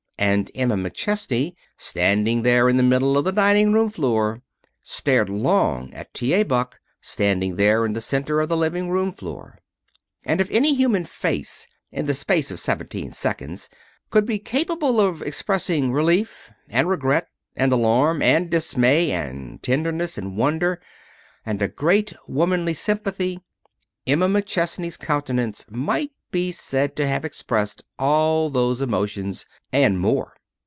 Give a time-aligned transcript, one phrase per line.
[0.17, 4.43] And Emma McChesney, standing there in the middle of the dining room floor,
[4.83, 6.33] stared long at T.
[6.35, 6.43] A.
[6.43, 9.57] Buck, standing there in the center of the living room floor.
[10.23, 13.67] And if any human face, in the space of seventeen seconds,
[14.11, 20.37] could be capable of expressing relief, and regret, and alarm, and dismay, and tenderness, and
[20.37, 20.79] wonder,
[21.47, 23.39] and a great womanly sympathy,
[24.05, 30.33] Emma McChesney's countenance might be said to have expressed all those emotions and more.